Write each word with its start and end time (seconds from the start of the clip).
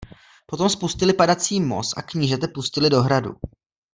Potom 0.45 0.69
spustili 0.69 1.13
padací 1.13 1.59
most 1.61 1.97
a 1.97 2.01
knížete 2.01 2.47
pustili 2.53 2.89
do 2.89 3.01
hradu. 3.01 3.31